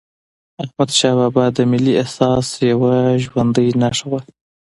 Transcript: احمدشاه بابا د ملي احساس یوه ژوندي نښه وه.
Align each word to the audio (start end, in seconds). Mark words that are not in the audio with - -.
احمدشاه 0.63 1.15
بابا 1.19 1.45
د 1.57 1.57
ملي 1.71 1.93
احساس 2.01 2.47
یوه 2.71 2.93
ژوندي 3.25 3.67
نښه 3.81 4.05
وه. 4.11 4.21